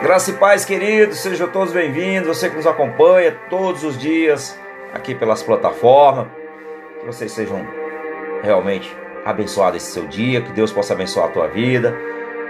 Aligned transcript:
Graça 0.00 0.30
e 0.30 0.34
paz, 0.34 0.64
queridos, 0.64 1.18
sejam 1.18 1.48
todos 1.48 1.72
bem-vindos. 1.72 2.28
Você 2.28 2.48
que 2.48 2.54
nos 2.54 2.68
acompanha 2.68 3.36
todos 3.50 3.82
os 3.82 3.98
dias 3.98 4.56
aqui 4.94 5.12
pelas 5.12 5.42
plataformas, 5.42 6.28
que 7.00 7.04
vocês 7.04 7.32
sejam 7.32 7.66
realmente 8.40 8.96
abençoados 9.24 9.82
esse 9.82 9.90
seu 9.90 10.06
dia, 10.06 10.40
que 10.40 10.52
Deus 10.52 10.70
possa 10.70 10.94
abençoar 10.94 11.26
a 11.26 11.32
tua 11.32 11.48
vida, 11.48 11.96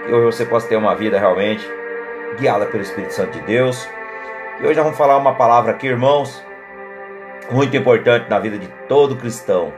que 0.05 0.13
hoje 0.13 0.25
você 0.37 0.45
possa 0.45 0.67
ter 0.67 0.75
uma 0.75 0.95
vida 0.95 1.17
realmente 1.17 1.67
guiada 2.37 2.67
pelo 2.67 2.83
Espírito 2.83 3.15
Santo 3.15 3.31
de 3.31 3.41
Deus. 3.41 3.89
E 4.61 4.67
hoje 4.67 4.79
vamos 4.79 4.95
falar 4.95 5.17
uma 5.17 5.33
palavra 5.33 5.71
aqui, 5.71 5.87
irmãos, 5.87 6.45
muito 7.49 7.75
importante 7.75 8.29
na 8.29 8.37
vida 8.37 8.59
de 8.59 8.67
todo 8.87 9.15
cristão. 9.15 9.73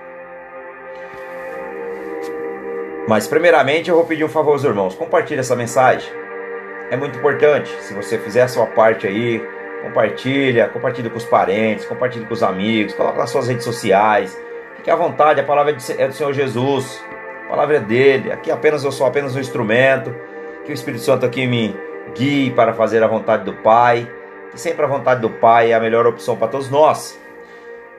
Mas 3.07 3.27
primeiramente 3.27 3.89
eu 3.89 3.95
vou 3.95 4.05
pedir 4.05 4.25
um 4.25 4.29
favor 4.29 4.51
aos 4.51 4.65
irmãos, 4.65 4.93
compartilhe 4.93 5.39
essa 5.39 5.55
mensagem 5.55 6.20
é 6.91 6.97
muito 6.97 7.17
importante. 7.17 7.69
Se 7.81 7.93
você 7.93 8.19
fizer 8.19 8.41
a 8.41 8.47
sua 8.49 8.67
parte 8.67 9.07
aí, 9.07 9.41
compartilha, 9.81 10.67
compartilha 10.67 11.09
com 11.09 11.17
os 11.17 11.23
parentes, 11.23 11.85
compartilha 11.85 12.27
com 12.27 12.33
os 12.33 12.43
amigos, 12.43 12.93
coloca 12.93 13.17
nas 13.17 13.29
suas 13.29 13.47
redes 13.47 13.63
sociais. 13.63 14.37
Fique 14.75 14.91
à 14.91 14.95
vontade, 14.95 15.39
a 15.39 15.43
palavra 15.43 15.71
é 15.97 16.07
do 16.07 16.13
Senhor 16.13 16.33
Jesus. 16.33 17.01
A 17.45 17.49
palavra 17.49 17.77
é 17.77 17.79
dele. 17.79 18.31
Aqui 18.31 18.51
apenas 18.51 18.83
eu 18.83 18.91
sou 18.91 19.07
apenas 19.07 19.35
um 19.35 19.39
instrumento. 19.39 20.13
Que 20.65 20.71
o 20.71 20.73
Espírito 20.73 21.01
Santo 21.01 21.25
aqui 21.25 21.47
me 21.47 21.75
guie 22.13 22.51
para 22.51 22.73
fazer 22.73 23.01
a 23.01 23.07
vontade 23.07 23.45
do 23.45 23.53
Pai. 23.53 24.11
Que 24.51 24.59
sempre 24.59 24.83
a 24.83 24.87
vontade 24.87 25.21
do 25.21 25.29
Pai 25.29 25.71
é 25.71 25.73
a 25.73 25.79
melhor 25.79 26.05
opção 26.05 26.35
para 26.35 26.49
todos 26.49 26.69
nós. 26.69 27.17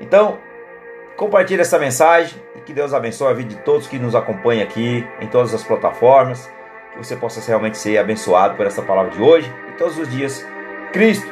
Então, 0.00 0.38
compartilhe 1.16 1.62
essa 1.62 1.78
mensagem 1.78 2.38
e 2.56 2.60
que 2.60 2.74
Deus 2.74 2.92
abençoe 2.92 3.30
a 3.30 3.32
vida 3.32 3.54
de 3.54 3.60
todos 3.62 3.86
que 3.86 3.98
nos 3.98 4.14
acompanham 4.14 4.62
aqui 4.62 5.06
em 5.18 5.26
todas 5.28 5.54
as 5.54 5.64
plataformas 5.64 6.50
que 6.92 6.98
você 6.98 7.16
possa 7.16 7.40
realmente 7.46 7.78
ser 7.78 7.98
abençoado 7.98 8.54
por 8.54 8.66
essa 8.66 8.82
palavra 8.82 9.10
de 9.10 9.20
hoje 9.20 9.52
e 9.68 9.72
todos 9.72 9.98
os 9.98 10.08
dias. 10.08 10.46
Cristo, 10.92 11.26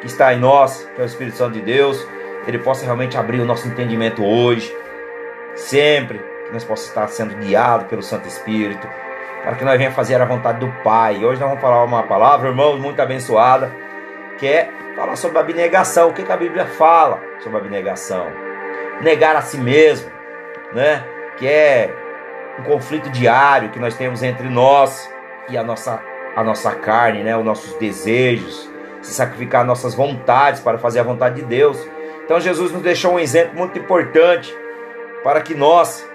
que 0.00 0.06
está 0.06 0.32
em 0.32 0.38
nós, 0.38 0.88
que 0.94 1.00
é 1.00 1.04
o 1.04 1.06
Espírito 1.06 1.36
Santo 1.36 1.54
de 1.54 1.60
Deus, 1.60 2.06
ele 2.46 2.58
possa 2.58 2.84
realmente 2.84 3.16
abrir 3.16 3.40
o 3.40 3.44
nosso 3.44 3.66
entendimento 3.66 4.24
hoje, 4.24 4.74
sempre, 5.56 6.18
que 6.18 6.52
nós 6.52 6.62
possamos 6.62 6.88
estar 6.88 7.08
sendo 7.08 7.34
guiados 7.36 7.88
pelo 7.88 8.02
Santo 8.02 8.28
Espírito, 8.28 8.88
para 9.42 9.56
que 9.56 9.64
nós 9.64 9.76
venhamos 9.76 9.96
fazer 9.96 10.20
a 10.20 10.24
vontade 10.24 10.60
do 10.60 10.72
Pai. 10.84 11.24
Hoje 11.24 11.40
nós 11.40 11.48
vamos 11.48 11.60
falar 11.60 11.84
uma 11.84 12.04
palavra, 12.04 12.48
irmãos, 12.48 12.78
muito 12.78 13.00
abençoada, 13.00 13.72
que 14.38 14.46
é 14.46 14.70
falar 14.94 15.16
sobre 15.16 15.38
a 15.38 15.40
abnegação. 15.40 16.08
O 16.08 16.12
que, 16.12 16.22
que 16.22 16.32
a 16.32 16.36
Bíblia 16.36 16.66
fala 16.66 17.20
sobre 17.40 17.58
a 17.58 17.60
abnegação? 17.60 18.26
Negar 19.00 19.34
a 19.34 19.42
si 19.42 19.58
mesmo, 19.58 20.10
né? 20.72 21.04
Que 21.36 21.46
é 21.46 21.94
um 22.58 22.62
conflito 22.62 23.10
diário 23.10 23.70
que 23.70 23.78
nós 23.78 23.94
temos 23.94 24.22
entre 24.22 24.48
nós 24.48 25.10
e 25.48 25.56
a 25.56 25.62
nossa, 25.62 26.02
a 26.34 26.42
nossa 26.42 26.72
carne, 26.72 27.22
né? 27.22 27.36
os 27.36 27.44
nossos 27.44 27.74
desejos, 27.74 28.70
se 29.02 29.12
sacrificar 29.12 29.64
nossas 29.64 29.94
vontades 29.94 30.60
para 30.60 30.78
fazer 30.78 31.00
a 31.00 31.02
vontade 31.02 31.36
de 31.36 31.42
Deus. 31.42 31.78
Então 32.24 32.40
Jesus 32.40 32.72
nos 32.72 32.82
deixou 32.82 33.14
um 33.14 33.18
exemplo 33.18 33.56
muito 33.56 33.78
importante 33.78 34.54
para 35.22 35.40
que 35.40 35.54
nós 35.54 36.08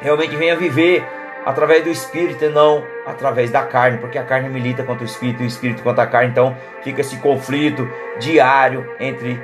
realmente 0.00 0.36
venha 0.36 0.56
viver 0.56 1.04
através 1.44 1.82
do 1.82 1.90
Espírito 1.90 2.44
e 2.44 2.48
não 2.48 2.84
através 3.06 3.50
da 3.50 3.62
carne, 3.62 3.98
porque 3.98 4.18
a 4.18 4.24
carne 4.24 4.48
milita 4.48 4.82
contra 4.82 5.02
o 5.02 5.06
Espírito 5.06 5.42
e 5.42 5.46
o 5.46 5.48
Espírito 5.48 5.82
contra 5.82 6.04
a 6.04 6.06
carne, 6.06 6.30
então 6.30 6.56
fica 6.82 7.00
esse 7.00 7.16
conflito 7.18 7.88
diário 8.18 8.86
entre 9.00 9.40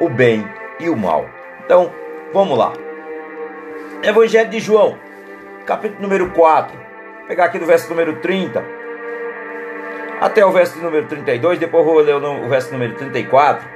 o 0.00 0.08
bem 0.08 0.44
e 0.80 0.88
o 0.88 0.96
mal. 0.96 1.28
Então, 1.64 1.92
vamos 2.32 2.58
lá. 2.58 2.72
Evangelho 4.02 4.50
de 4.50 4.58
João, 4.58 4.98
capítulo 5.64 6.02
número 6.02 6.30
4. 6.30 6.76
Vou 6.76 7.26
pegar 7.28 7.46
aqui 7.46 7.58
do 7.58 7.66
verso 7.66 7.88
número 7.88 8.16
30 8.20 8.84
até 10.20 10.44
o 10.44 10.52
verso 10.52 10.78
número 10.78 11.06
32, 11.06 11.58
depois 11.58 11.84
vou 11.84 11.98
ler 11.98 12.14
o 12.14 12.48
verso 12.48 12.72
número 12.72 12.94
34. 12.94 13.68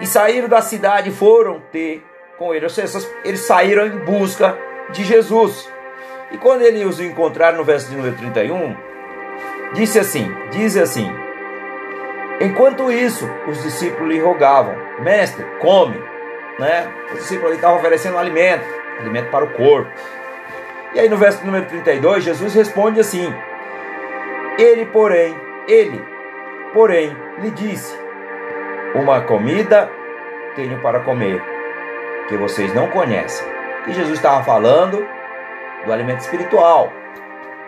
E 0.00 0.06
saíram 0.06 0.48
da 0.48 0.60
cidade 0.60 1.10
e 1.10 1.12
foram 1.12 1.60
ter 1.72 2.04
com 2.36 2.54
ele, 2.54 2.64
ou 2.64 2.70
seja, 2.70 2.98
eles 3.24 3.40
saíram 3.40 3.86
em 3.86 3.98
busca 3.98 4.56
de 4.90 5.04
Jesus. 5.04 5.70
E 6.30 6.38
quando 6.38 6.62
eles 6.62 6.84
os 6.84 7.00
encontraram 7.00 7.58
no 7.58 7.64
verso 7.64 7.92
número 7.92 8.16
31, 8.16 8.76
disse 9.74 9.98
assim: 9.98 10.28
diz 10.50 10.76
assim: 10.76 11.08
Enquanto 12.40 12.90
isso, 12.90 13.28
os 13.46 13.62
discípulos 13.62 14.08
lhe 14.08 14.20
rogavam: 14.20 14.74
Mestre, 15.00 15.44
come. 15.60 16.02
Né? 16.58 16.88
Os 17.12 17.20
discípulos 17.20 17.54
estavam 17.54 17.78
oferecendo 17.78 18.18
alimento, 18.18 18.64
alimento 18.98 19.30
para 19.30 19.44
o 19.44 19.50
corpo. 19.52 19.90
E 20.94 21.00
aí 21.00 21.08
no 21.08 21.16
verso 21.16 21.44
número 21.44 21.66
32, 21.66 22.24
Jesus 22.24 22.54
responde 22.54 22.98
assim: 22.98 23.32
Ele, 24.58 24.86
porém, 24.86 25.36
ele, 25.66 26.02
porém, 26.72 27.14
lhe 27.40 27.50
disse: 27.50 27.94
Uma 28.94 29.20
comida 29.20 29.90
tenho 30.54 30.80
para 30.80 31.00
comer, 31.00 31.42
que 32.28 32.36
vocês 32.36 32.74
não 32.74 32.88
conhecem. 32.88 33.46
E 33.86 33.92
Jesus 33.92 34.14
estava 34.14 34.42
falando 34.42 35.06
do 35.84 35.92
alimento 35.92 36.20
espiritual, 36.20 36.92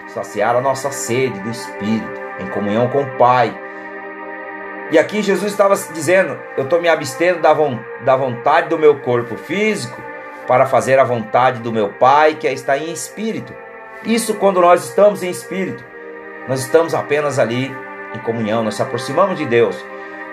saciar 0.08 0.56
a 0.56 0.60
nossa 0.60 0.90
sede 0.90 1.38
do 1.40 1.50
espírito, 1.50 2.20
em 2.40 2.46
comunhão 2.48 2.88
com 2.88 3.02
o 3.02 3.16
Pai. 3.16 3.54
E 4.90 4.98
aqui 4.98 5.20
Jesus 5.20 5.52
estava 5.52 5.76
dizendo: 5.92 6.38
Eu 6.56 6.64
estou 6.64 6.80
me 6.80 6.88
abstendo 6.88 7.40
da 7.40 8.16
vontade 8.16 8.68
do 8.68 8.78
meu 8.78 8.98
corpo 9.00 9.36
físico 9.36 10.09
para 10.50 10.66
fazer 10.66 10.98
a 10.98 11.04
vontade 11.04 11.60
do 11.60 11.70
meu 11.70 11.90
Pai 11.90 12.34
que 12.34 12.48
está 12.48 12.76
em 12.76 12.90
espírito. 12.90 13.54
Isso 14.04 14.34
quando 14.34 14.60
nós 14.60 14.84
estamos 14.84 15.22
em 15.22 15.30
espírito. 15.30 15.84
Nós 16.48 16.58
estamos 16.58 16.92
apenas 16.92 17.38
ali 17.38 17.72
em 18.12 18.18
comunhão, 18.18 18.64
nós 18.64 18.74
se 18.74 18.82
aproximamos 18.82 19.38
de 19.38 19.46
Deus. 19.46 19.76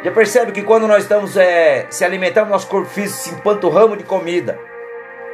Já 0.03 0.11
percebe 0.11 0.51
que 0.51 0.63
quando 0.63 0.87
nós 0.87 1.03
estamos 1.03 1.37
é, 1.37 1.85
se 1.91 2.03
alimentando, 2.03 2.49
nosso 2.49 2.65
corpo 2.65 2.89
físico 2.89 3.19
se 3.19 3.29
empanturramos 3.35 3.99
de 3.99 4.05
comida. 4.05 4.57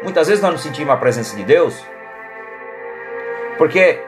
Muitas 0.01 0.27
vezes 0.27 0.43
nós 0.43 0.51
não 0.51 0.59
sentimos 0.59 0.93
a 0.93 0.97
presença 0.97 1.33
de 1.33 1.45
Deus. 1.45 1.81
Porque 3.57 4.01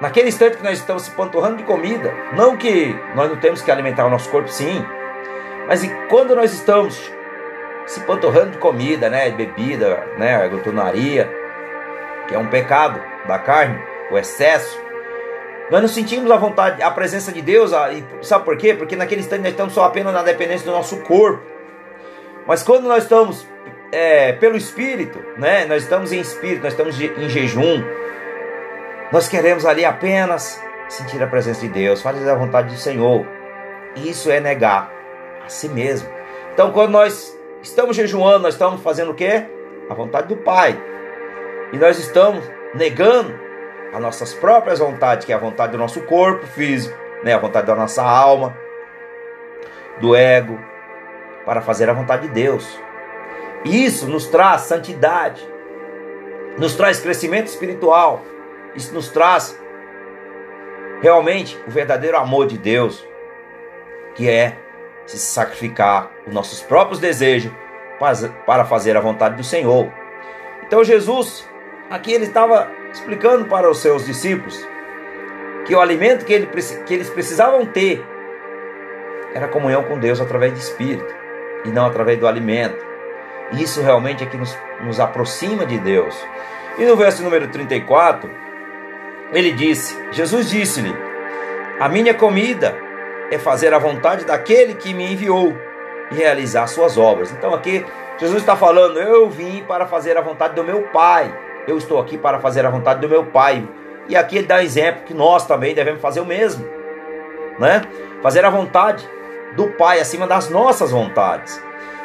naquele 0.00 0.28
instante 0.28 0.56
que 0.56 0.64
nós 0.64 0.78
estamos 0.78 1.02
se 1.02 1.10
panturrando 1.10 1.58
de 1.58 1.64
comida, 1.64 2.14
não 2.32 2.56
que 2.56 2.98
nós 3.14 3.28
não 3.28 3.36
temos 3.36 3.60
que 3.60 3.70
alimentar 3.70 4.06
o 4.06 4.10
nosso 4.10 4.30
corpo, 4.30 4.48
sim. 4.48 4.82
Mas 5.68 5.86
quando 6.08 6.34
nós 6.34 6.54
estamos 6.54 7.12
se 7.86 8.00
panturrando 8.00 8.52
de 8.52 8.58
comida, 8.58 9.08
né, 9.08 9.30
de 9.30 9.36
bebida, 9.36 10.04
né, 10.18 10.46
glutonaria, 10.48 11.30
que 12.28 12.34
é 12.34 12.38
um 12.38 12.48
pecado 12.48 13.00
da 13.26 13.38
carne, 13.38 13.80
o 14.10 14.18
excesso. 14.18 14.78
Nós 15.70 15.80
não 15.80 15.88
sentimos 15.88 16.30
a 16.30 16.36
vontade, 16.36 16.82
a 16.82 16.90
presença 16.90 17.32
de 17.32 17.40
Deus, 17.40 17.72
e 17.72 18.24
sabe 18.24 18.44
por 18.44 18.56
quê? 18.56 18.74
Porque 18.74 18.96
naquele 18.96 19.20
instante 19.20 19.42
nós 19.42 19.50
estamos 19.50 19.72
só 19.72 19.84
apenas 19.84 20.12
na 20.12 20.22
dependência 20.22 20.66
do 20.66 20.72
nosso 20.72 20.98
corpo. 20.98 21.42
Mas 22.46 22.62
quando 22.62 22.84
nós 22.84 23.04
estamos 23.04 23.46
é, 23.90 24.32
pelo 24.32 24.56
Espírito, 24.56 25.18
né, 25.38 25.64
nós 25.64 25.82
estamos 25.82 26.12
em 26.12 26.20
Espírito, 26.20 26.62
nós 26.62 26.72
estamos 26.72 27.00
em 27.00 27.28
jejum, 27.28 27.82
nós 29.12 29.28
queremos 29.28 29.64
ali 29.64 29.84
apenas 29.84 30.62
sentir 30.88 31.22
a 31.22 31.26
presença 31.26 31.60
de 31.60 31.68
Deus, 31.68 32.02
fazer 32.02 32.28
a 32.28 32.34
vontade 32.34 32.72
do 32.72 32.80
Senhor. 32.80 33.26
Isso 33.96 34.30
é 34.30 34.40
negar 34.40 34.92
a 35.44 35.48
si 35.48 35.68
mesmo. 35.68 36.08
Então, 36.52 36.70
quando 36.70 36.90
nós 36.90 37.35
estamos 37.66 37.96
jejuando, 37.96 38.40
nós 38.40 38.54
estamos 38.54 38.80
fazendo 38.80 39.10
o 39.10 39.14
quê? 39.14 39.44
A 39.90 39.94
vontade 39.94 40.28
do 40.28 40.36
Pai. 40.36 40.80
E 41.72 41.76
nós 41.76 41.98
estamos 41.98 42.44
negando 42.74 43.34
as 43.92 44.00
nossas 44.00 44.32
próprias 44.34 44.78
vontades, 44.78 45.24
que 45.24 45.32
é 45.32 45.34
a 45.34 45.38
vontade 45.38 45.72
do 45.72 45.78
nosso 45.78 46.00
corpo 46.02 46.46
físico, 46.46 46.96
né? 47.22 47.34
a 47.34 47.38
vontade 47.38 47.66
da 47.66 47.74
nossa 47.74 48.02
alma, 48.02 48.56
do 50.00 50.14
ego, 50.14 50.58
para 51.44 51.60
fazer 51.60 51.88
a 51.88 51.92
vontade 51.92 52.28
de 52.28 52.34
Deus. 52.34 52.78
Isso 53.64 54.06
nos 54.06 54.26
traz 54.26 54.62
santidade, 54.62 55.46
nos 56.58 56.74
traz 56.76 57.00
crescimento 57.00 57.48
espiritual, 57.48 58.22
isso 58.74 58.94
nos 58.94 59.08
traz 59.08 59.58
realmente 61.00 61.60
o 61.66 61.70
verdadeiro 61.70 62.16
amor 62.16 62.46
de 62.46 62.58
Deus, 62.58 63.06
que 64.14 64.28
é 64.28 64.56
se 65.06 65.18
sacrificar 65.18 66.10
os 66.26 66.34
nossos 66.34 66.60
próprios 66.60 66.98
desejos 66.98 67.52
para 68.44 68.64
fazer 68.64 68.96
a 68.96 69.00
vontade 69.00 69.36
do 69.36 69.44
Senhor. 69.44 69.90
Então 70.66 70.84
Jesus, 70.84 71.48
aqui 71.90 72.12
ele 72.12 72.24
estava 72.24 72.70
explicando 72.92 73.46
para 73.46 73.70
os 73.70 73.78
seus 73.78 74.04
discípulos 74.04 74.66
que 75.64 75.74
o 75.74 75.80
alimento 75.80 76.24
que, 76.24 76.32
ele, 76.32 76.46
que 76.46 76.94
eles 76.94 77.10
precisavam 77.10 77.64
ter 77.66 78.04
era 79.34 79.48
comunhão 79.48 79.82
com 79.82 79.98
Deus 79.98 80.20
através 80.20 80.52
do 80.52 80.58
Espírito 80.58 81.14
e 81.64 81.70
não 81.70 81.86
através 81.86 82.18
do 82.18 82.26
alimento. 82.26 82.84
Isso 83.52 83.80
realmente 83.80 84.24
é 84.24 84.26
que 84.26 84.36
nos, 84.36 84.56
nos 84.82 84.98
aproxima 84.98 85.64
de 85.64 85.78
Deus. 85.78 86.16
E 86.78 86.84
no 86.84 86.96
verso 86.96 87.22
número 87.22 87.48
34, 87.48 88.30
ele 89.32 89.52
disse: 89.52 89.96
Jesus 90.10 90.50
disse-lhe: 90.50 90.94
A 91.78 91.88
minha 91.88 92.14
comida 92.14 92.76
é 93.30 93.38
fazer 93.38 93.74
a 93.74 93.78
vontade 93.78 94.24
daquele 94.24 94.74
que 94.74 94.94
me 94.94 95.12
enviou 95.12 95.56
e 96.10 96.14
realizar 96.14 96.66
suas 96.66 96.96
obras. 96.96 97.32
Então 97.32 97.54
aqui 97.54 97.84
Jesus 98.18 98.40
está 98.40 98.56
falando: 98.56 98.98
Eu 98.98 99.28
vim 99.28 99.62
para 99.64 99.86
fazer 99.86 100.16
a 100.16 100.20
vontade 100.20 100.54
do 100.54 100.64
meu 100.64 100.82
Pai. 100.84 101.32
Eu 101.66 101.76
estou 101.76 101.98
aqui 101.98 102.16
para 102.16 102.38
fazer 102.38 102.64
a 102.64 102.70
vontade 102.70 103.00
do 103.00 103.08
meu 103.08 103.26
Pai. 103.26 103.66
E 104.08 104.16
aqui 104.16 104.38
ele 104.38 104.46
dá 104.46 104.56
um 104.56 104.60
exemplo 104.60 105.02
que 105.04 105.12
nós 105.12 105.46
também 105.46 105.74
devemos 105.74 106.00
fazer 106.00 106.20
o 106.20 106.26
mesmo. 106.26 106.66
né? 107.58 107.82
Fazer 108.22 108.44
a 108.44 108.50
vontade 108.50 109.08
do 109.54 109.68
Pai 109.68 110.00
acima 110.00 110.26
das 110.26 110.48
nossas 110.48 110.90
vontades. 110.90 111.60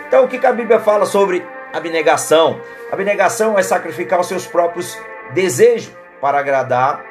Então, 0.08 0.26
o 0.26 0.28
que 0.28 0.46
a 0.46 0.52
Bíblia 0.52 0.80
fala 0.80 1.06
sobre 1.06 1.46
abnegação? 1.72 2.60
Abnegação 2.92 3.58
é 3.58 3.64
sacrificar 3.64 4.20
os 4.20 4.28
seus 4.28 4.46
próprios 4.46 5.00
desejos 5.34 5.94
para 6.20 6.40
agradar 6.40 7.06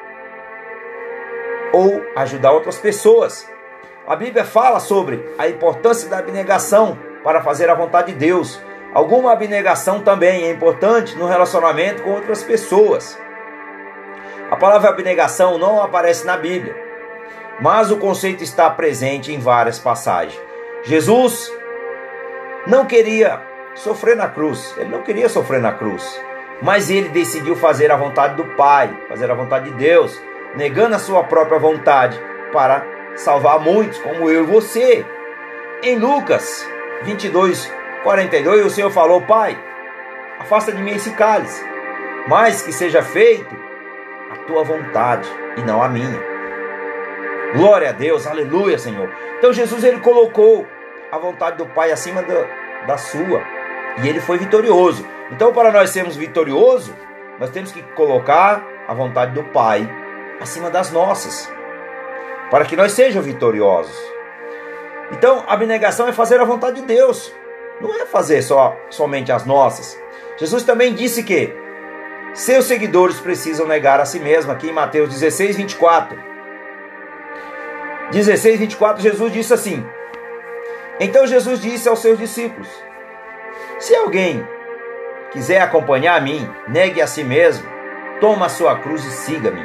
ou 1.73 2.03
ajudar 2.15 2.51
outras 2.51 2.77
pessoas. 2.77 3.50
A 4.11 4.15
Bíblia 4.17 4.43
fala 4.43 4.81
sobre 4.81 5.25
a 5.39 5.47
importância 5.47 6.09
da 6.09 6.17
abnegação 6.17 6.99
para 7.23 7.41
fazer 7.41 7.69
a 7.69 7.73
vontade 7.73 8.11
de 8.11 8.19
Deus. 8.19 8.61
Alguma 8.93 9.31
abnegação 9.31 10.01
também 10.01 10.43
é 10.43 10.51
importante 10.51 11.17
no 11.17 11.27
relacionamento 11.27 12.03
com 12.03 12.09
outras 12.09 12.43
pessoas. 12.43 13.17
A 14.51 14.57
palavra 14.57 14.89
abnegação 14.89 15.57
não 15.57 15.81
aparece 15.81 16.25
na 16.25 16.35
Bíblia, 16.35 16.75
mas 17.61 17.89
o 17.89 17.95
conceito 17.95 18.43
está 18.43 18.69
presente 18.69 19.31
em 19.31 19.39
várias 19.39 19.79
passagens. 19.79 20.37
Jesus 20.83 21.49
não 22.67 22.85
queria 22.85 23.41
sofrer 23.75 24.17
na 24.17 24.27
cruz, 24.27 24.75
ele 24.77 24.89
não 24.89 25.03
queria 25.03 25.29
sofrer 25.29 25.61
na 25.61 25.71
cruz, 25.71 26.21
mas 26.61 26.89
ele 26.89 27.07
decidiu 27.07 27.55
fazer 27.55 27.89
a 27.93 27.95
vontade 27.95 28.35
do 28.35 28.43
Pai, 28.57 28.93
fazer 29.07 29.31
a 29.31 29.35
vontade 29.35 29.69
de 29.69 29.77
Deus, 29.77 30.21
negando 30.53 30.97
a 30.97 30.99
sua 30.99 31.23
própria 31.23 31.57
vontade 31.57 32.19
para 32.51 32.90
salvar 33.15 33.59
muitos, 33.59 33.99
como 33.99 34.29
eu 34.29 34.43
e 34.43 34.47
você. 34.47 35.05
Em 35.83 35.97
Lucas 35.97 36.67
22, 37.03 37.71
42, 38.03 38.65
o 38.65 38.69
Senhor 38.69 38.91
falou: 38.91 39.21
Pai, 39.21 39.57
afasta 40.39 40.71
de 40.71 40.81
mim 40.81 40.91
esse 40.91 41.11
cálice, 41.11 41.63
mas 42.27 42.61
que 42.61 42.71
seja 42.71 43.01
feito 43.01 43.55
a 44.31 44.35
tua 44.47 44.63
vontade 44.63 45.29
e 45.57 45.61
não 45.61 45.81
a 45.81 45.89
minha. 45.89 46.19
Glória 47.55 47.89
a 47.89 47.93
Deus, 47.93 48.25
aleluia, 48.25 48.77
Senhor. 48.77 49.09
Então 49.37 49.51
Jesus 49.51 49.83
ele 49.83 49.99
colocou 49.99 50.67
a 51.11 51.17
vontade 51.17 51.57
do 51.57 51.65
Pai 51.65 51.91
acima 51.91 52.21
da, 52.21 52.45
da 52.87 52.97
sua 52.97 53.41
e 54.01 54.07
ele 54.07 54.21
foi 54.21 54.37
vitorioso. 54.37 55.05
Então, 55.31 55.53
para 55.53 55.71
nós 55.71 55.89
sermos 55.89 56.15
vitoriosos, 56.15 56.93
nós 57.39 57.49
temos 57.49 57.71
que 57.71 57.81
colocar 57.81 58.63
a 58.87 58.93
vontade 58.93 59.33
do 59.33 59.43
Pai 59.43 59.89
acima 60.39 60.69
das 60.69 60.91
nossas, 60.91 61.51
para 62.51 62.65
que 62.65 62.75
nós 62.75 62.91
sejamos 62.91 63.25
vitoriosos. 63.25 63.97
Então, 65.11 65.43
a 65.47 65.53
abnegação 65.53 66.07
é 66.07 66.13
fazer 66.13 66.39
a 66.39 66.45
vontade 66.45 66.81
de 66.81 66.85
Deus, 66.85 67.33
não 67.79 67.95
é 67.95 68.05
fazer 68.05 68.41
só 68.41 68.77
somente 68.89 69.31
as 69.31 69.45
nossas. 69.45 69.97
Jesus 70.37 70.63
também 70.63 70.93
disse 70.93 71.23
que 71.23 71.53
seus 72.33 72.65
seguidores 72.65 73.19
precisam 73.19 73.67
negar 73.67 73.99
a 73.99 74.05
si 74.05 74.19
mesmo, 74.19 74.51
aqui 74.51 74.69
em 74.69 74.73
Mateus 74.73 75.09
16, 75.09 75.55
24. 75.55 76.17
16, 78.11 78.59
24, 78.59 79.01
Jesus 79.01 79.33
disse 79.33 79.53
assim: 79.53 79.85
Então 80.99 81.25
Jesus 81.25 81.61
disse 81.61 81.87
aos 81.87 81.99
seus 81.99 82.17
discípulos: 82.17 82.67
Se 83.79 83.95
alguém 83.95 84.45
quiser 85.31 85.61
acompanhar 85.61 86.17
a 86.17 86.21
mim, 86.21 86.49
negue 86.67 87.01
a 87.01 87.07
si 87.07 87.23
mesmo, 87.23 87.67
toma 88.19 88.47
a 88.47 88.49
sua 88.49 88.77
cruz 88.79 89.05
e 89.05 89.11
siga-me. 89.11 89.60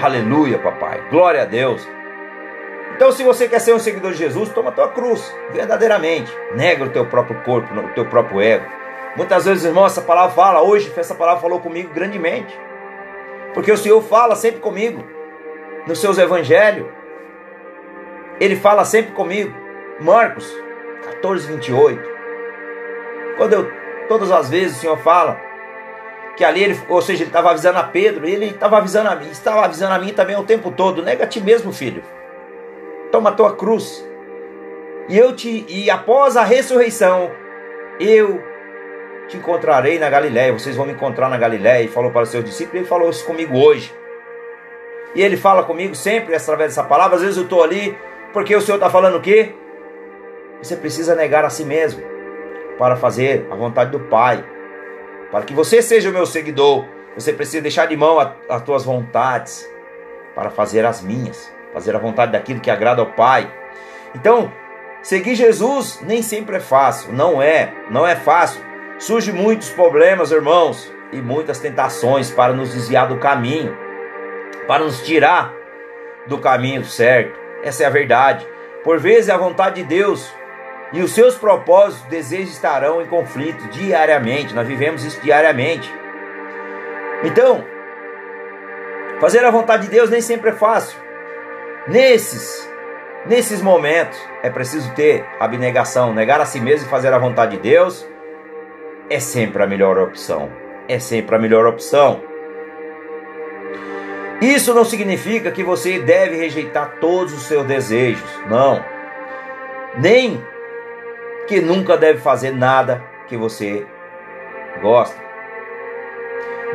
Aleluia, 0.00 0.58
papai. 0.58 1.02
Glória 1.10 1.42
a 1.42 1.44
Deus. 1.46 1.88
Então, 2.94 3.10
se 3.12 3.22
você 3.22 3.48
quer 3.48 3.60
ser 3.60 3.74
um 3.74 3.78
seguidor 3.78 4.12
de 4.12 4.18
Jesus, 4.18 4.50
toma 4.50 4.68
a 4.68 4.72
tua 4.72 4.88
cruz, 4.88 5.34
verdadeiramente. 5.52 6.30
Nega 6.54 6.84
o 6.84 6.90
teu 6.90 7.06
próprio 7.06 7.42
corpo, 7.42 7.74
o 7.74 7.88
teu 7.94 8.04
próprio 8.04 8.40
ego. 8.40 8.66
Muitas 9.16 9.46
vezes, 9.46 9.64
irmão, 9.64 9.86
essa 9.86 10.02
palavra 10.02 10.34
fala, 10.34 10.62
hoje 10.62 10.92
essa 10.94 11.14
palavra 11.14 11.40
falou 11.40 11.60
comigo 11.60 11.94
grandemente. 11.94 12.58
Porque 13.54 13.72
o 13.72 13.76
Senhor 13.76 14.02
fala 14.02 14.36
sempre 14.36 14.60
comigo, 14.60 15.02
nos 15.86 15.98
seus 15.98 16.18
evangelhos. 16.18 16.86
Ele 18.38 18.56
fala 18.56 18.84
sempre 18.84 19.12
comigo. 19.12 19.54
Marcos 19.98 20.54
14, 21.04 21.46
28. 21.46 22.10
Quando 23.38 23.52
eu, 23.54 23.72
todas 24.08 24.30
as 24.30 24.50
vezes 24.50 24.76
o 24.76 24.80
Senhor 24.80 24.98
fala, 24.98 25.40
que 26.36 26.44
ali 26.44 26.62
ele, 26.62 26.80
ou 26.88 27.00
seja, 27.00 27.22
ele 27.22 27.30
estava 27.30 27.50
avisando 27.50 27.78
a 27.78 27.84
Pedro, 27.84 28.26
ele 28.26 28.46
estava 28.46 28.78
avisando 28.78 29.08
a 29.08 29.16
mim, 29.16 29.30
estava 29.30 29.64
avisando 29.64 29.94
a 29.94 29.98
mim 29.98 30.12
também 30.12 30.36
o 30.36 30.44
tempo 30.44 30.70
todo, 30.70 31.02
nega 31.02 31.24
a 31.24 31.26
ti 31.26 31.40
mesmo, 31.40 31.72
filho 31.72 32.02
toma 33.10 33.30
a 33.30 33.32
tua 33.32 33.54
cruz. 33.54 34.06
E 35.08 35.16
eu 35.16 35.34
te 35.34 35.64
e 35.68 35.90
após 35.90 36.36
a 36.36 36.42
ressurreição, 36.42 37.30
eu 38.00 38.42
te 39.28 39.36
encontrarei 39.36 39.98
na 39.98 40.10
Galiléia. 40.10 40.52
Vocês 40.52 40.76
vão 40.76 40.86
me 40.86 40.92
encontrar 40.92 41.28
na 41.28 41.38
Galiléia. 41.38 41.84
E 41.84 41.88
falou 41.88 42.10
para 42.10 42.22
os 42.22 42.28
seus 42.28 42.44
discípulos. 42.44 42.80
Ele 42.80 42.84
falou 42.84 43.08
isso 43.08 43.24
comigo 43.24 43.56
hoje. 43.56 43.94
E 45.14 45.22
ele 45.22 45.36
fala 45.36 45.62
comigo 45.62 45.94
sempre 45.94 46.34
através 46.34 46.70
dessa 46.70 46.84
palavra. 46.84 47.16
Às 47.16 47.22
vezes 47.22 47.36
eu 47.36 47.44
estou 47.44 47.62
ali 47.62 47.96
porque 48.32 48.54
o 48.54 48.60
Senhor 48.60 48.76
está 48.76 48.90
falando 48.90 49.16
o 49.16 49.20
quê? 49.20 49.54
Você 50.62 50.76
precisa 50.76 51.14
negar 51.14 51.44
a 51.44 51.50
si 51.50 51.64
mesmo 51.64 52.02
para 52.78 52.96
fazer 52.96 53.46
a 53.50 53.54
vontade 53.54 53.90
do 53.92 54.00
Pai. 54.00 54.44
Para 55.30 55.44
que 55.44 55.54
você 55.54 55.82
seja 55.82 56.10
o 56.10 56.12
meu 56.12 56.26
seguidor, 56.26 56.84
você 57.14 57.32
precisa 57.32 57.62
deixar 57.62 57.86
de 57.86 57.96
mão 57.96 58.18
as 58.48 58.62
tuas 58.62 58.84
vontades 58.84 59.68
para 60.34 60.50
fazer 60.50 60.84
as 60.84 61.00
minhas 61.00 61.56
fazer 61.76 61.94
a 61.94 61.98
vontade 61.98 62.32
daquilo 62.32 62.58
que 62.58 62.70
agrada 62.70 63.02
ao 63.02 63.08
Pai. 63.08 63.52
Então, 64.14 64.50
seguir 65.02 65.34
Jesus 65.34 66.00
nem 66.02 66.22
sempre 66.22 66.56
é 66.56 66.60
fácil, 66.60 67.12
não 67.12 67.42
é, 67.42 67.70
não 67.90 68.06
é 68.06 68.16
fácil. 68.16 68.64
Surgem 68.98 69.34
muitos 69.34 69.68
problemas, 69.68 70.32
irmãos, 70.32 70.90
e 71.12 71.20
muitas 71.20 71.60
tentações 71.60 72.30
para 72.30 72.54
nos 72.54 72.72
desviar 72.72 73.08
do 73.08 73.18
caminho, 73.18 73.76
para 74.66 74.84
nos 74.84 75.02
tirar 75.02 75.52
do 76.26 76.38
caminho 76.38 76.82
certo. 76.82 77.38
Essa 77.62 77.82
é 77.82 77.86
a 77.86 77.90
verdade. 77.90 78.48
Por 78.82 78.98
vezes 78.98 79.28
a 79.28 79.36
vontade 79.36 79.82
de 79.82 79.84
Deus 79.84 80.32
e 80.92 81.02
os 81.02 81.12
seus 81.12 81.34
propósitos, 81.36 82.06
desejos 82.08 82.54
estarão 82.54 83.02
em 83.02 83.06
conflito 83.06 83.66
diariamente. 83.68 84.54
Nós 84.54 84.66
vivemos 84.66 85.04
isso 85.04 85.20
diariamente. 85.20 85.92
Então, 87.24 87.64
fazer 89.20 89.44
a 89.44 89.50
vontade 89.50 89.84
de 89.84 89.90
Deus 89.90 90.10
nem 90.10 90.20
sempre 90.20 90.50
é 90.50 90.52
fácil. 90.52 90.98
Nesses, 91.88 92.68
nesses 93.26 93.60
momentos 93.60 94.18
é 94.42 94.50
preciso 94.50 94.92
ter 94.94 95.24
abnegação, 95.40 96.12
negar 96.12 96.40
a 96.40 96.46
si 96.46 96.60
mesmo 96.60 96.86
e 96.86 96.90
fazer 96.90 97.12
a 97.12 97.18
vontade 97.18 97.56
de 97.56 97.62
Deus 97.62 98.06
é 99.08 99.20
sempre 99.20 99.62
a 99.62 99.66
melhor 99.66 99.98
opção. 99.98 100.50
É 100.88 100.98
sempre 100.98 101.34
a 101.34 101.38
melhor 101.38 101.66
opção. 101.66 102.22
Isso 104.40 104.74
não 104.74 104.84
significa 104.84 105.50
que 105.50 105.64
você 105.64 105.98
deve 105.98 106.36
rejeitar 106.36 106.96
todos 107.00 107.32
os 107.32 107.44
seus 107.44 107.66
desejos, 107.66 108.28
não. 108.48 108.84
Nem 109.96 110.44
que 111.46 111.60
nunca 111.60 111.96
deve 111.96 112.20
fazer 112.20 112.50
nada 112.50 113.02
que 113.28 113.36
você 113.36 113.86
gosta. 114.80 115.16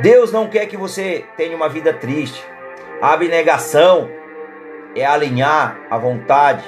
Deus 0.02 0.32
não 0.32 0.48
quer 0.48 0.66
que 0.66 0.78
você 0.78 1.26
tenha 1.38 1.56
uma 1.56 1.70
vida 1.70 1.94
triste. 1.94 2.44
A 3.02 3.14
abnegação 3.14 4.10
é 4.96 5.06
alinhar 5.06 5.78
a 5.90 5.98
vontade, 5.98 6.64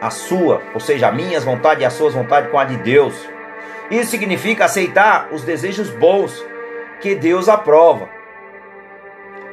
a 0.00 0.10
sua, 0.10 0.62
ou 0.74 0.80
seja, 0.80 1.08
a 1.08 1.12
minhas 1.12 1.44
vontades 1.44 1.82
e 1.82 1.86
as 1.86 1.92
suas 1.92 2.14
vontades 2.14 2.50
com 2.50 2.58
a 2.58 2.64
de 2.64 2.76
Deus. 2.78 3.28
Isso 3.90 4.10
significa 4.10 4.66
aceitar 4.66 5.28
os 5.32 5.42
desejos 5.42 5.90
bons 5.90 6.44
que 7.00 7.14
Deus 7.14 7.48
aprova 7.48 8.08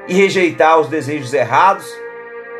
e 0.08 0.14
rejeitar 0.14 0.80
os 0.80 0.88
desejos 0.88 1.34
errados 1.34 1.92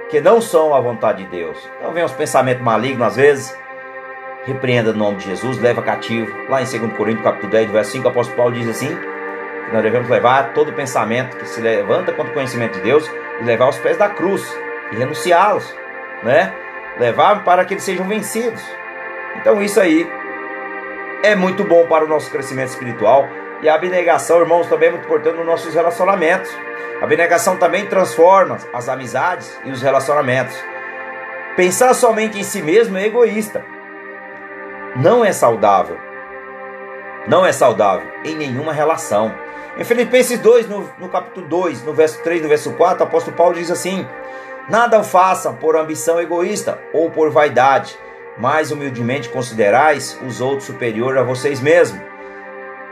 que 0.10 0.22
não 0.22 0.40
são 0.40 0.74
a 0.74 0.80
vontade 0.80 1.24
de 1.24 1.30
Deus. 1.30 1.58
Então 1.78 1.92
vem 1.92 2.04
os 2.04 2.12
pensamentos 2.12 2.64
malignos 2.64 3.08
às 3.08 3.16
vezes. 3.16 3.65
Repreenda 4.46 4.94
no 4.94 5.00
nome 5.00 5.18
de 5.18 5.26
Jesus, 5.26 5.60
leva 5.60 5.82
cativo. 5.82 6.32
Lá 6.48 6.62
em 6.62 6.66
2 6.66 6.94
Coríntios 6.94 7.24
capítulo 7.24 7.52
10, 7.52 7.72
verso 7.72 7.92
5, 7.92 8.06
o 8.06 8.10
apóstolo 8.10 8.38
Paulo 8.38 8.54
diz 8.54 8.68
assim: 8.70 8.96
que 9.66 9.74
nós 9.74 9.82
devemos 9.82 10.08
levar 10.10 10.54
todo 10.54 10.72
pensamento 10.72 11.36
que 11.38 11.48
se 11.48 11.60
levanta 11.60 12.12
contra 12.12 12.32
o 12.32 12.34
conhecimento 12.34 12.76
de 12.76 12.82
Deus 12.82 13.10
e 13.42 13.44
levar 13.44 13.66
aos 13.66 13.78
pés 13.78 13.98
da 13.98 14.08
cruz 14.08 14.56
e 14.92 14.96
renunciá-los, 14.96 15.76
né? 16.24 16.54
Levar 17.00 17.44
para 17.44 17.66
que 17.66 17.74
eles 17.74 17.84
sejam 17.84 18.08
vencidos. 18.08 18.64
Então 19.38 19.62
isso 19.62 19.80
aí 19.80 20.08
é 21.24 21.36
muito 21.36 21.64
bom 21.64 21.88
para 21.88 22.06
o 22.06 22.08
nosso 22.08 22.30
crescimento 22.30 22.70
espiritual 22.70 23.28
e 23.62 23.70
a 23.70 23.76
abnegação, 23.76 24.40
irmãos, 24.40 24.68
também 24.68 24.90
é 24.90 24.92
muito 24.92 25.06
importante 25.06 25.38
nos 25.38 25.46
nossos 25.46 25.74
relacionamentos. 25.74 26.56
A 27.02 27.06
abnegação 27.06 27.58
também 27.58 27.86
transforma 27.88 28.58
as 28.72 28.88
amizades 28.88 29.60
e 29.66 29.72
os 29.72 29.82
relacionamentos. 29.82 30.56
Pensar 31.56 31.94
somente 31.94 32.38
em 32.38 32.44
si 32.44 32.62
mesmo 32.62 32.98
é 32.98 33.06
egoísta. 33.08 33.75
Não 34.96 35.26
é 35.26 35.34
saudável. 35.34 35.98
Não 37.28 37.46
é 37.46 37.52
saudável 37.52 38.08
em 38.24 38.34
nenhuma 38.34 38.72
relação. 38.72 39.36
Em 39.78 39.84
Filipenses 39.84 40.40
2, 40.40 40.70
no, 40.70 40.90
no 40.98 41.10
capítulo 41.10 41.46
2, 41.48 41.84
no 41.84 41.94
verso 41.94 42.24
3, 42.24 42.42
no 42.42 42.48
verso 42.48 42.72
4, 42.72 43.04
o 43.04 43.08
apóstolo 43.08 43.36
Paulo 43.36 43.56
diz 43.56 43.70
assim: 43.70 44.08
Nada 44.70 45.04
façam 45.04 45.54
por 45.54 45.76
ambição 45.76 46.22
egoísta 46.22 46.80
ou 46.94 47.12
por 47.12 47.30
vaidade, 47.30 48.00
mas 48.38 48.72
humildemente 48.72 49.28
considerais 49.28 50.18
os 50.26 50.40
outros 50.40 50.64
superior 50.64 51.18
a 51.18 51.24
vocês 51.24 51.60
mesmos. 51.60 52.02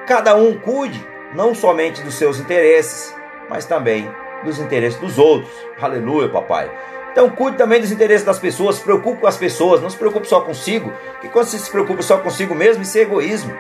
Cada 0.06 0.36
um 0.36 0.58
cuide 0.60 1.08
não 1.34 1.56
somente 1.56 2.02
dos 2.02 2.16
seus 2.16 2.38
interesses, 2.38 3.16
mas 3.50 3.66
também 3.66 4.12
dos 4.44 4.60
interesses 4.60 5.00
dos 5.00 5.18
outros. 5.18 5.54
Aleluia, 5.82 6.28
papai. 6.28 6.70
Então 7.14 7.30
cuide 7.30 7.58
também 7.58 7.80
dos 7.80 7.92
interesses 7.92 8.26
das 8.26 8.40
pessoas, 8.40 8.78
se 8.78 8.84
preocupe 8.84 9.22
com 9.22 9.28
as 9.28 9.38
pessoas, 9.38 9.80
não 9.80 9.90
se 9.90 9.96
preocupe 9.96 10.28
só 10.28 10.42
consigo, 10.42 10.92
porque 11.12 11.30
quando 11.30 11.46
você 11.46 11.60
se 11.60 11.70
preocupa 11.70 12.02
só 12.02 12.18
consigo 12.18 12.56
mesmo, 12.56 12.82
isso 12.82 12.98
é 12.98 13.02
egoísmo. 13.02 13.56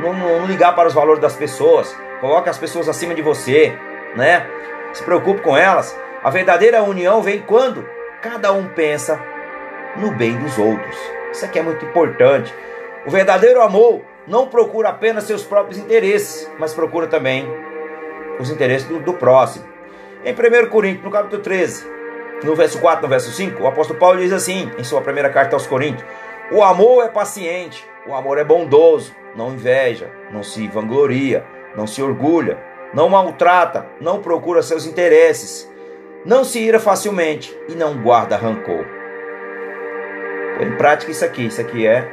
Não, 0.00 0.12
não, 0.12 0.40
não 0.40 0.46
ligar 0.46 0.74
para 0.74 0.88
os 0.88 0.94
valores 0.94 1.22
das 1.22 1.36
pessoas, 1.36 1.96
coloque 2.20 2.50
as 2.50 2.58
pessoas 2.58 2.88
acima 2.88 3.14
de 3.14 3.22
você, 3.22 3.72
né? 4.16 4.44
Se 4.92 5.04
preocupe 5.04 5.40
com 5.40 5.56
elas. 5.56 5.96
A 6.22 6.30
verdadeira 6.30 6.82
união 6.82 7.22
vem 7.22 7.40
quando 7.42 7.88
cada 8.20 8.52
um 8.52 8.66
pensa 8.66 9.20
no 9.96 10.10
bem 10.10 10.36
dos 10.36 10.58
outros. 10.58 10.98
Isso 11.30 11.44
aqui 11.44 11.60
é 11.60 11.62
muito 11.62 11.84
importante. 11.84 12.52
O 13.06 13.10
verdadeiro 13.10 13.62
amor 13.62 14.02
não 14.26 14.48
procura 14.48 14.88
apenas 14.88 15.24
seus 15.24 15.44
próprios 15.44 15.78
interesses, 15.78 16.50
mas 16.58 16.74
procura 16.74 17.06
também 17.06 17.46
os 18.40 18.50
interesses 18.50 18.88
do, 18.88 18.98
do 18.98 19.14
próximo. 19.14 19.64
Em 20.24 20.32
1 20.32 20.70
Coríntios, 20.70 21.04
no 21.04 21.10
capítulo 21.10 21.42
13, 21.42 21.86
no 22.44 22.54
verso 22.54 22.78
4, 22.78 23.02
no 23.02 23.08
verso 23.08 23.30
5, 23.32 23.62
o 23.62 23.66
apóstolo 23.66 23.98
Paulo 23.98 24.20
diz 24.20 24.32
assim, 24.32 24.70
em 24.78 24.84
sua 24.84 25.00
primeira 25.00 25.30
carta 25.30 25.56
aos 25.56 25.66
Coríntios: 25.66 26.06
O 26.52 26.62
amor 26.62 27.04
é 27.04 27.08
paciente, 27.08 27.84
o 28.06 28.14
amor 28.14 28.38
é 28.38 28.44
bondoso, 28.44 29.14
não 29.34 29.52
inveja, 29.52 30.10
não 30.30 30.42
se 30.42 30.68
vangloria, 30.68 31.44
não 31.74 31.86
se 31.86 32.02
orgulha, 32.02 32.58
não 32.92 33.08
maltrata, 33.08 33.86
não 34.00 34.20
procura 34.20 34.62
seus 34.62 34.86
interesses, 34.86 35.70
não 36.24 36.44
se 36.44 36.60
ira 36.60 36.78
facilmente 36.78 37.56
e 37.68 37.74
não 37.74 37.96
guarda 38.00 38.36
rancor. 38.36 38.84
Põe 40.56 40.68
em 40.68 40.76
prática 40.76 41.10
isso 41.10 41.24
aqui, 41.24 41.46
isso 41.46 41.60
aqui 41.60 41.86
é 41.86 42.08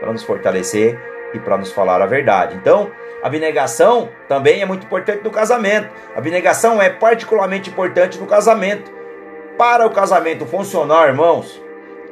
para 0.00 0.12
nos 0.12 0.24
fortalecer 0.24 0.98
e 1.32 1.38
para 1.38 1.58
nos 1.58 1.70
falar 1.70 2.02
a 2.02 2.06
verdade. 2.06 2.56
Então, 2.56 2.90
abnegação 3.22 4.08
também 4.28 4.62
é 4.62 4.64
muito 4.64 4.86
importante 4.86 5.22
no 5.22 5.30
casamento. 5.30 5.88
A 6.14 6.18
abnegação 6.18 6.80
é 6.80 6.88
particularmente 6.90 7.70
importante 7.70 8.18
no 8.18 8.26
casamento. 8.26 8.97
Para 9.58 9.84
o 9.84 9.90
casamento 9.90 10.46
funcionar, 10.46 11.08
irmãos, 11.08 11.60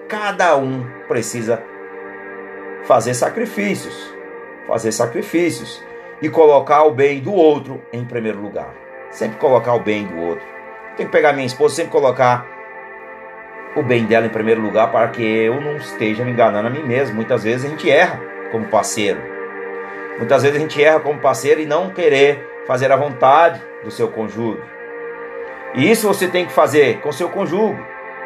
cada 0.08 0.56
um 0.56 0.84
precisa 1.06 1.62
fazer 2.82 3.14
sacrifícios, 3.14 4.12
fazer 4.66 4.90
sacrifícios 4.90 5.80
e 6.20 6.28
colocar 6.28 6.82
o 6.82 6.90
bem 6.90 7.20
do 7.20 7.32
outro 7.32 7.80
em 7.92 8.04
primeiro 8.04 8.40
lugar. 8.40 8.74
Sempre 9.12 9.38
colocar 9.38 9.74
o 9.74 9.78
bem 9.78 10.08
do 10.08 10.20
outro. 10.20 10.44
Tem 10.96 11.06
que 11.06 11.12
pegar 11.12 11.34
minha 11.34 11.46
esposa, 11.46 11.76
sempre 11.76 11.92
colocar 11.92 12.44
o 13.76 13.82
bem 13.84 14.06
dela 14.06 14.26
em 14.26 14.30
primeiro 14.30 14.60
lugar 14.60 14.90
para 14.90 15.06
que 15.06 15.22
eu 15.22 15.60
não 15.60 15.76
esteja 15.76 16.24
me 16.24 16.32
enganando 16.32 16.66
a 16.66 16.70
mim 16.70 16.82
mesmo. 16.82 17.14
Muitas 17.14 17.44
vezes 17.44 17.64
a 17.64 17.68
gente 17.68 17.88
erra 17.88 18.20
como 18.50 18.66
parceiro. 18.66 19.20
Muitas 20.18 20.42
vezes 20.42 20.56
a 20.56 20.60
gente 20.60 20.82
erra 20.82 20.98
como 20.98 21.20
parceiro 21.20 21.60
e 21.60 21.66
não 21.66 21.90
querer 21.90 22.64
fazer 22.66 22.90
a 22.90 22.96
vontade 22.96 23.62
do 23.84 23.90
seu 23.92 24.08
cônjuge. 24.08 24.60
E 25.76 25.90
isso 25.90 26.08
você 26.08 26.26
tem 26.26 26.46
que 26.46 26.52
fazer 26.52 27.00
com 27.00 27.12
seu 27.12 27.28
cônjuge, 27.28 27.78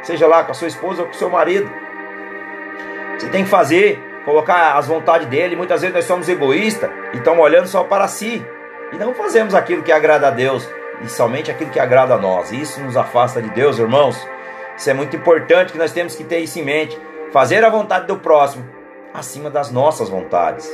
seja 0.02 0.26
lá 0.26 0.45
com 0.45 0.52
a 0.52 0.54
sua 0.54 0.69
esposa 0.69 1.02
ou 1.02 1.09
com 1.09 1.14
seu 1.14 1.28
marido. 1.28 1.69
Você 3.19 3.28
tem 3.28 3.45
que 3.45 3.50
fazer, 3.50 4.00
colocar 4.25 4.76
as 4.76 4.87
vontades 4.87 5.26
dele. 5.26 5.57
Muitas 5.57 5.80
vezes 5.80 5.95
nós 5.95 6.04
somos 6.04 6.28
egoístas 6.28 6.88
e 7.12 7.16
estamos 7.16 7.40
olhando 7.45 7.66
só 7.66 7.83
para 7.83 8.07
si. 8.07 8.45
E 8.92 8.97
não 8.97 9.12
fazemos 9.14 9.54
aquilo 9.54 9.83
que 9.83 9.92
agrada 9.92 10.28
a 10.28 10.30
Deus 10.30 10.69
e 11.02 11.09
somente 11.09 11.50
aquilo 11.50 11.71
que 11.71 11.80
agrada 11.80 12.14
a 12.14 12.19
nós. 12.19 12.52
Isso 12.52 12.80
nos 12.80 12.97
afasta 12.97 13.42
de 13.42 13.50
Deus, 13.50 13.78
irmãos. 13.78 14.16
Isso 14.76 14.88
é 14.88 14.95
muito 14.95 15.16
importante 15.16 15.73
que 15.73 15.78
nós 15.78 15.92
temos 15.92 16.14
que 16.14 16.25
ter 16.25 16.38
isso 16.38 16.59
em 16.59 16.64
mente. 16.64 16.99
Fazer 17.33 17.64
a 17.64 17.69
vontade 17.69 18.07
do 18.07 18.16
próximo 18.16 18.64
acima 19.12 19.50
das 19.50 19.71
nossas 19.71 20.09
vontades. 20.09 20.71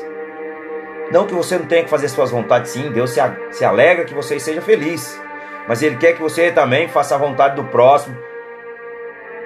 Não 1.10 1.26
que 1.26 1.34
você 1.34 1.58
não 1.58 1.66
tenha 1.66 1.84
que 1.84 1.90
fazer 1.90 2.08
suas 2.08 2.30
vontades, 2.30 2.72
sim. 2.72 2.90
Deus 2.92 3.10
se, 3.10 3.20
se 3.50 3.64
alegra 3.64 4.04
que 4.04 4.14
você 4.14 4.38
seja 4.38 4.60
feliz. 4.60 5.20
Mas 5.68 5.82
Ele 5.82 5.96
quer 5.96 6.12
que 6.12 6.22
você 6.22 6.50
também 6.50 6.88
faça 6.88 7.14
a 7.14 7.18
vontade 7.18 7.56
do 7.56 7.64
próximo 7.64 8.16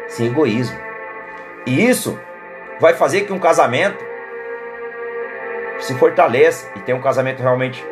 sem 0.08 0.26
egoísmo. 0.26 0.78
E 1.66 1.88
isso 1.88 2.18
vai 2.78 2.94
fazer 2.94 3.22
que 3.22 3.32
um 3.32 3.38
casamento 3.38 4.04
se 5.78 5.94
fortaleça 5.94 6.70
e 6.76 6.80
tenha 6.80 6.96
um 6.96 7.00
casamento 7.00 7.40
realmente 7.40 7.84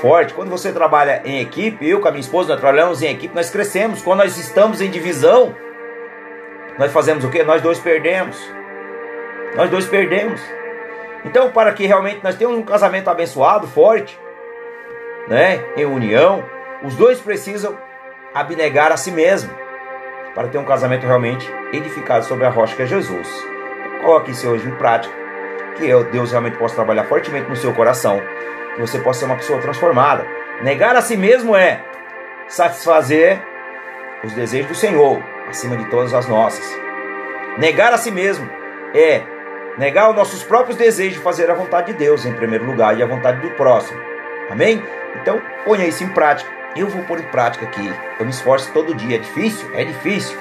forte. 0.00 0.34
Quando 0.34 0.50
você 0.50 0.72
trabalha 0.72 1.22
em 1.24 1.40
equipe, 1.40 1.88
eu 1.88 2.00
com 2.00 2.08
a 2.08 2.10
minha 2.10 2.20
esposa, 2.20 2.50
nós 2.50 2.60
trabalhamos 2.60 3.02
em 3.02 3.10
equipe, 3.10 3.34
nós 3.34 3.50
crescemos. 3.50 4.02
Quando 4.02 4.20
nós 4.20 4.36
estamos 4.36 4.80
em 4.80 4.90
divisão, 4.90 5.54
nós 6.78 6.92
fazemos 6.92 7.24
o 7.24 7.30
que? 7.30 7.42
Nós 7.42 7.62
dois 7.62 7.78
perdemos. 7.78 8.38
Nós 9.56 9.70
dois 9.70 9.86
perdemos. 9.86 10.40
Então, 11.24 11.50
para 11.50 11.72
que 11.72 11.86
realmente 11.86 12.20
nós 12.22 12.36
tenhamos 12.36 12.58
um 12.58 12.62
casamento 12.62 13.08
abençoado, 13.08 13.66
forte, 13.66 14.18
né, 15.26 15.64
em 15.76 15.84
união, 15.84 16.44
os 16.82 16.94
dois 16.94 17.20
precisam 17.20 17.76
abnegar 18.34 18.92
a 18.92 18.96
si 18.96 19.10
mesmo 19.10 19.50
para 20.34 20.48
ter 20.48 20.58
um 20.58 20.64
casamento 20.64 21.06
realmente 21.06 21.50
edificado 21.72 22.24
sobre 22.24 22.46
a 22.46 22.50
rocha 22.50 22.76
que 22.76 22.82
é 22.82 22.86
Jesus. 22.86 23.28
Coloque 24.00 24.30
isso 24.30 24.48
hoje 24.48 24.68
em 24.68 24.74
prática, 24.76 25.12
que 25.76 25.86
Deus 26.12 26.30
realmente 26.30 26.56
possa 26.56 26.76
trabalhar 26.76 27.04
fortemente 27.04 27.48
no 27.48 27.56
seu 27.56 27.74
coração, 27.74 28.20
que 28.74 28.80
você 28.80 28.98
possa 29.00 29.20
ser 29.20 29.24
uma 29.26 29.36
pessoa 29.36 29.60
transformada. 29.60 30.24
Negar 30.62 30.94
a 30.94 31.02
si 31.02 31.16
mesmo 31.16 31.56
é 31.56 31.80
satisfazer 32.46 33.42
os 34.22 34.32
desejos 34.32 34.68
do 34.68 34.74
Senhor 34.74 35.22
acima 35.48 35.76
de 35.76 35.84
todas 35.86 36.14
as 36.14 36.28
nossas. 36.28 36.64
Negar 37.58 37.92
a 37.92 37.98
si 37.98 38.10
mesmo 38.10 38.48
é 38.94 39.22
negar 39.76 40.10
os 40.10 40.16
nossos 40.16 40.44
próprios 40.44 40.76
desejos 40.76 41.14
de 41.14 41.20
fazer 41.20 41.50
a 41.50 41.54
vontade 41.54 41.92
de 41.92 41.98
Deus 41.98 42.24
em 42.24 42.32
primeiro 42.32 42.64
lugar 42.64 42.96
e 42.96 43.02
a 43.02 43.06
vontade 43.06 43.40
do 43.40 43.50
próximo. 43.54 44.00
Amém? 44.50 44.82
Então, 45.20 45.40
ponha 45.64 45.86
isso 45.86 46.04
em 46.04 46.08
prática. 46.08 46.57
Eu 46.76 46.88
vou 46.88 47.02
pôr 47.04 47.20
em 47.20 47.24
prática 47.24 47.66
aqui. 47.66 47.92
Eu 48.18 48.24
me 48.24 48.30
esforço 48.30 48.72
todo 48.72 48.94
dia. 48.94 49.16
É 49.16 49.18
difícil? 49.18 49.68
É 49.74 49.84
difícil. 49.84 50.36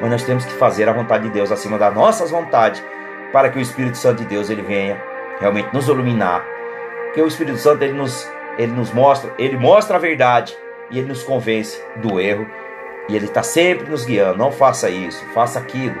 Mas 0.00 0.10
nós 0.10 0.24
temos 0.24 0.44
que 0.44 0.52
fazer 0.54 0.88
a 0.88 0.92
vontade 0.92 1.24
de 1.24 1.30
Deus 1.30 1.52
acima 1.52 1.78
das 1.78 1.94
nossas 1.94 2.30
vontades 2.30 2.82
para 3.32 3.48
que 3.48 3.58
o 3.58 3.62
Espírito 3.62 3.96
Santo 3.96 4.18
de 4.18 4.26
Deus 4.26 4.50
ele 4.50 4.62
venha 4.62 5.02
realmente 5.40 5.72
nos 5.72 5.88
iluminar. 5.88 6.44
Que 7.14 7.20
o 7.20 7.26
Espírito 7.26 7.58
Santo 7.58 7.82
ele 7.82 7.92
nos, 7.92 8.30
ele 8.58 8.72
nos 8.72 8.92
mostra, 8.92 9.32
ele 9.38 9.56
mostra 9.56 9.96
a 9.96 10.00
verdade 10.00 10.56
e 10.90 10.98
ele 10.98 11.08
nos 11.08 11.22
convence 11.22 11.82
do 11.96 12.20
erro. 12.20 12.46
E 13.08 13.16
ele 13.16 13.26
está 13.26 13.42
sempre 13.42 13.90
nos 13.90 14.04
guiando. 14.04 14.38
Não 14.38 14.52
faça 14.52 14.88
isso, 14.88 15.24
faça 15.34 15.58
aquilo. 15.58 16.00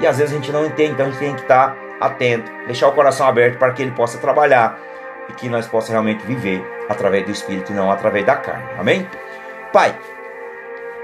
E 0.00 0.06
às 0.06 0.18
vezes 0.18 0.32
a 0.32 0.36
gente 0.36 0.52
não 0.52 0.64
entende, 0.64 0.92
então 0.92 1.06
a 1.06 1.10
gente 1.10 1.18
tem 1.18 1.34
que 1.34 1.42
estar 1.42 1.76
atento, 2.00 2.50
deixar 2.66 2.88
o 2.88 2.92
coração 2.92 3.26
aberto 3.26 3.58
para 3.58 3.72
que 3.72 3.82
ele 3.82 3.90
possa 3.90 4.18
trabalhar 4.18 4.78
e 5.28 5.32
que 5.32 5.48
nós 5.48 5.66
possamos 5.66 5.90
realmente 5.90 6.24
viver 6.26 6.64
através 6.88 7.24
do 7.24 7.30
Espírito 7.30 7.72
e 7.72 7.74
não 7.74 7.90
através 7.90 8.24
da 8.24 8.36
carne. 8.36 8.68
Amém? 8.78 9.08
Pai, 9.72 9.94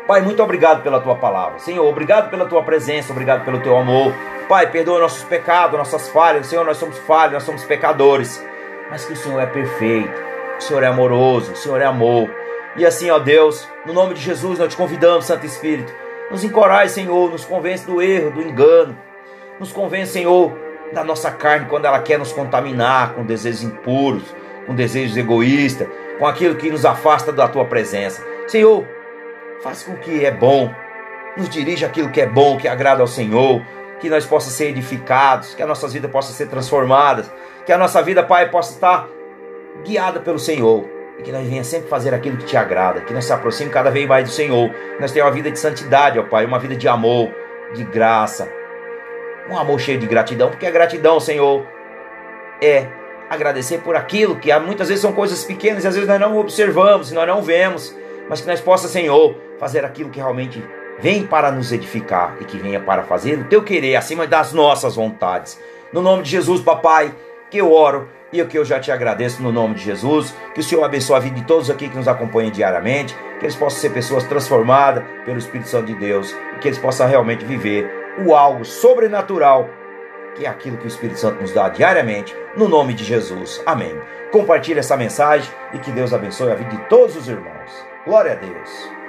Pai, 0.07 0.21
muito 0.21 0.43
obrigado 0.43 0.83
pela 0.83 1.01
tua 1.01 1.15
palavra. 1.15 1.59
Senhor, 1.59 1.87
obrigado 1.87 2.29
pela 2.29 2.45
tua 2.45 2.63
presença, 2.63 3.11
obrigado 3.11 3.43
pelo 3.43 3.61
teu 3.61 3.75
amor. 3.75 4.13
Pai, 4.47 4.71
perdoa 4.71 5.01
nossos 5.01 5.25
pecados, 5.25 5.79
nossas 5.79 6.11
falhas. 6.11 6.47
Senhor, 6.47 6.63
nós 6.63 6.77
somos 6.77 6.99
falhos, 6.99 7.33
nós 7.33 7.43
somos 7.43 7.65
pecadores. 7.65 8.45
Mas 8.91 9.07
que 9.07 9.15
o 9.15 9.17
Senhor 9.17 9.41
é 9.41 9.47
perfeito, 9.47 10.13
o 10.59 10.63
Senhor 10.63 10.83
é 10.83 10.89
amoroso, 10.89 11.53
o 11.53 11.57
Senhor 11.57 11.81
é 11.81 11.87
amor. 11.87 12.29
E 12.77 12.85
assim, 12.85 13.11
ó 13.11 13.19
Deus, 13.19 13.67
no 13.87 13.95
nome 13.95 14.13
de 14.13 14.21
Jesus, 14.21 14.59
nós 14.59 14.69
te 14.69 14.77
convidamos, 14.77 15.25
Santo 15.25 15.47
Espírito. 15.47 15.91
Nos 16.31 16.45
encoraje, 16.45 16.93
Senhor, 16.93 17.31
nos 17.31 17.47
convence 17.47 17.87
do 17.87 18.03
erro, 18.03 18.31
do 18.31 18.43
engano. 18.43 18.99
Nos 19.59 19.73
convence, 19.73 20.13
Senhor, 20.13 20.53
da 20.93 21.03
nossa 21.03 21.31
carne 21.31 21.67
quando 21.69 21.87
ela 21.87 22.01
quer 22.01 22.19
nos 22.19 22.33
contaminar 22.33 23.15
com 23.15 23.25
desejos 23.25 23.63
impuros, 23.63 24.23
com 24.67 24.75
desejos 24.75 25.17
egoístas, 25.17 25.89
com 26.19 26.27
aquilo 26.27 26.57
que 26.57 26.71
nos 26.71 26.85
afasta 26.85 27.33
da 27.33 27.49
tua 27.49 27.65
presença. 27.65 28.25
Senhor, 28.47 28.87
faça 29.63 29.91
com 29.91 29.97
que 29.97 30.25
é 30.25 30.31
bom, 30.31 30.73
nos 31.37 31.49
dirija 31.49 31.87
aquilo 31.87 32.11
que 32.11 32.21
é 32.21 32.27
bom, 32.27 32.57
que 32.57 32.69
agrada 32.69 33.01
ao 33.01 33.07
Senhor, 33.07 33.63
que 34.01 34.09
nós 34.09 34.25
possamos 34.27 34.57
ser 34.57 34.69
edificados, 34.69 35.55
que 35.55 35.63
a 35.63 35.67
nossa 35.67 35.89
vida 35.89 36.09
possa 36.09 36.33
ser 36.33 36.47
transformada, 36.47 37.25
que 37.65 37.73
a 37.73 37.79
nossa 37.79 38.03
vida, 38.03 38.23
Pai, 38.23 38.51
possa 38.51 38.75
estar 38.75 39.09
guiada 39.85 40.21
pelo 40.21 40.39
Senhor. 40.39 40.89
E 41.19 41.23
que 41.23 41.31
nós 41.31 41.47
venha 41.49 41.63
sempre 41.63 41.89
fazer 41.89 42.13
aquilo 42.13 42.37
que 42.37 42.45
te 42.45 42.57
agrada, 42.57 43.01
que 43.01 43.15
nós 43.15 43.25
se 43.25 43.33
aproxime 43.33 43.71
cada 43.71 43.89
vez 43.89 44.07
mais 44.07 44.25
do 44.25 44.35
Senhor, 44.35 44.69
que 44.69 45.01
nós 45.01 45.13
tenhamos 45.13 45.31
uma 45.31 45.37
vida 45.37 45.51
de 45.51 45.59
santidade, 45.59 46.19
ó 46.19 46.25
Pai, 46.25 46.45
uma 46.45 46.59
vida 46.59 46.75
de 46.75 46.89
amor, 46.89 47.31
de 47.73 47.85
graça, 47.85 48.49
um 49.49 49.59
amor 49.59 49.79
cheio 49.79 49.99
de 49.99 50.07
gratidão, 50.07 50.51
porque 50.51 50.67
a 50.67 50.71
gratidão, 50.71 51.21
Senhor, 51.21 51.67
é 52.61 52.87
agradecer 53.29 53.79
por 53.79 53.97
aquilo 53.97 54.37
que 54.37 54.57
muitas 54.59 54.89
vezes 54.89 55.03
são 55.03 55.13
coisas 55.13 55.45
pequenas 55.45 55.85
e 55.85 55.89
às 55.89 55.95
vezes 55.95 56.09
nós 56.09 56.21
não 56.21 56.39
observamos, 56.39 57.13
nós 57.13 57.27
não 57.27 57.43
vemos, 57.43 57.95
mas 58.29 58.41
que 58.41 58.47
nós 58.47 58.61
possa, 58.61 58.89
Senhor, 58.89 59.37
fazer 59.59 59.85
aquilo 59.85 60.11
que 60.11 60.19
realmente 60.19 60.63
vem 60.99 61.27
para 61.27 61.51
nos 61.51 61.73
edificar 61.73 62.37
e 62.41 62.45
que 62.45 62.57
venha 62.57 62.81
para 62.81 63.03
fazer 63.03 63.39
o 63.39 63.45
teu 63.45 63.63
querer 63.63 63.97
acima 63.97 64.27
das 64.27 64.53
nossas 64.53 64.97
vontades. 64.97 65.61
No 65.93 66.01
nome 66.01 66.23
de 66.23 66.31
Jesus, 66.31 66.61
papai, 66.61 67.15
que 67.51 67.59
eu 67.59 67.73
oro 67.73 68.09
e 68.33 68.41
o 68.43 68.47
que 68.47 68.59
eu 68.59 68.65
já 68.65 68.81
te 68.81 68.91
agradeço 68.91 69.43
no 69.43 69.53
nome 69.53 69.75
de 69.75 69.85
Jesus, 69.85 70.35
que 70.55 70.61
o 70.61 70.63
Senhor 70.63 70.83
abençoe 70.83 71.17
a 71.17 71.21
vida 71.21 71.37
de 71.37 71.47
todos 71.47 71.71
aqui 71.71 71.89
que 71.89 71.97
nos 71.97 72.09
acompanham 72.09 72.51
diariamente, 72.51 73.15
que 73.39 73.45
eles 73.45 73.55
possam 73.55 73.81
ser 73.81 73.91
pessoas 73.91 74.25
transformadas 74.25 75.05
pelo 75.25 75.39
Espírito 75.39 75.69
Santo 75.69 75.87
de 75.87 75.95
Deus 75.95 76.35
e 76.57 76.59
que 76.59 76.69
eles 76.69 76.79
possam 76.79 77.07
realmente 77.07 77.45
viver 77.45 78.04
o 78.19 78.35
algo 78.35 78.65
sobrenatural, 78.65 79.69
que 80.35 80.47
é 80.47 80.49
aquilo 80.49 80.77
que 80.77 80.87
o 80.87 80.89
Espírito 80.89 81.19
Santo 81.19 81.41
nos 81.41 81.53
dá 81.53 81.69
diariamente, 81.69 82.37
no 82.57 82.69
nome 82.69 82.95
de 82.95 83.05
Jesus. 83.05 83.63
Amém. 83.67 83.95
Compartilhe 84.33 84.81
essa 84.81 84.97
mensagem 84.97 85.53
e 85.73 85.79
que 85.79 85.93
Deus 85.93 86.13
abençoe 86.13 86.51
a 86.51 86.57
vida 86.57 86.71
de 86.71 86.89
todos 86.89 87.17
os 87.17 87.29
irmãos. 87.29 87.87
Glória 88.05 88.33
a 88.33 88.35
Deus. 88.35 89.04